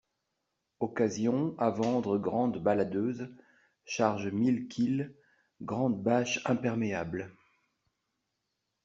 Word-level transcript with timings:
Occasion, 0.79 1.53
à 1.59 1.69
vendre 1.69 2.17
grande 2.17 2.57
balladeuse, 2.57 3.29
charge 3.85 4.29
mille 4.31 4.67
kil., 4.67 5.13
grande 5.61 6.01
bâche 6.01 6.39
imperméable. 6.45 7.31